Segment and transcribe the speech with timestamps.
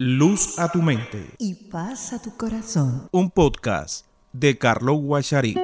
[0.00, 1.26] Luz a tu mente.
[1.38, 3.08] Y paz a tu corazón.
[3.10, 5.56] Un podcast de Carlos Guachari.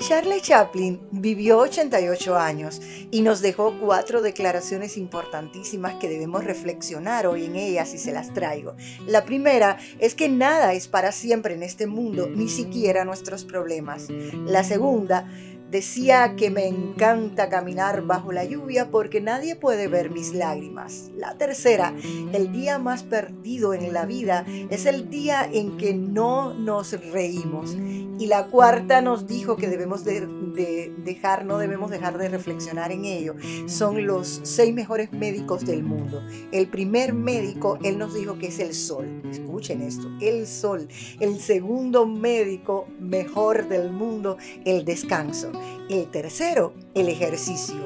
[0.00, 7.44] Charlie Chaplin vivió 88 años y nos dejó cuatro declaraciones importantísimas que debemos reflexionar hoy
[7.44, 8.74] en ellas y se las traigo.
[9.06, 14.08] La primera es que nada es para siempre en este mundo, ni siquiera nuestros problemas.
[14.46, 15.28] La segunda
[15.70, 21.10] Decía que me encanta caminar bajo la lluvia porque nadie puede ver mis lágrimas.
[21.16, 21.92] La tercera,
[22.32, 27.76] el día más perdido en la vida es el día en que no nos reímos.
[28.18, 33.04] Y la cuarta nos dijo que debemos de, dejar, no debemos dejar de reflexionar en
[33.04, 33.34] ello.
[33.66, 36.22] Son los seis mejores médicos del mundo.
[36.52, 39.22] El primer médico, él nos dijo que es el sol.
[39.28, 40.86] Escuchen esto, el sol.
[41.18, 45.50] El segundo médico mejor del mundo, el descanso.
[45.88, 47.76] El tercero, el ejercicio.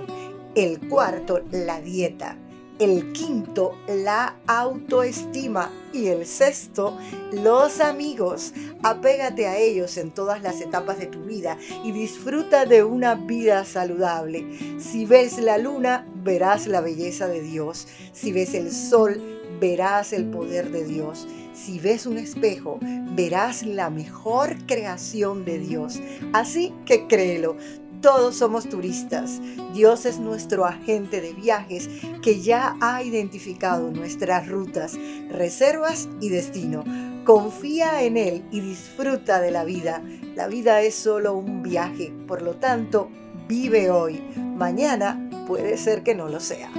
[0.55, 2.37] El cuarto, la dieta.
[2.79, 5.71] El quinto, la autoestima.
[5.93, 6.97] Y el sexto,
[7.33, 8.53] los amigos.
[8.83, 13.65] Apégate a ellos en todas las etapas de tu vida y disfruta de una vida
[13.65, 14.47] saludable.
[14.79, 17.89] Si ves la luna, verás la belleza de Dios.
[18.13, 21.27] Si ves el sol, verás el poder de Dios.
[21.53, 22.79] Si ves un espejo,
[23.15, 26.01] verás la mejor creación de Dios.
[26.33, 27.57] Así que créelo,
[28.01, 29.41] todos somos turistas.
[29.75, 31.89] Dios es nuestro agente de viajes
[32.23, 34.97] que ya ha identificado nuestras rutas,
[35.31, 36.85] reservas y destino.
[37.25, 40.03] Confía en Él y disfruta de la vida.
[40.35, 43.11] La vida es solo un viaje, por lo tanto,
[43.49, 44.23] vive hoy.
[44.37, 46.71] Mañana puede ser que no lo sea.